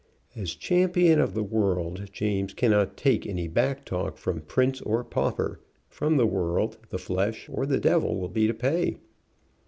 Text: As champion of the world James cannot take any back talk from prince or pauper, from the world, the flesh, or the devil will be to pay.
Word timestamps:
As 0.35 0.55
champion 0.55 1.19
of 1.21 1.35
the 1.35 1.43
world 1.43 2.05
James 2.11 2.55
cannot 2.55 2.97
take 2.97 3.27
any 3.27 3.47
back 3.47 3.85
talk 3.85 4.17
from 4.17 4.41
prince 4.41 4.81
or 4.81 5.03
pauper, 5.03 5.59
from 5.89 6.17
the 6.17 6.25
world, 6.25 6.79
the 6.89 6.97
flesh, 6.97 7.47
or 7.53 7.67
the 7.67 7.79
devil 7.79 8.19
will 8.19 8.27
be 8.29 8.47
to 8.47 8.53
pay. 8.55 8.97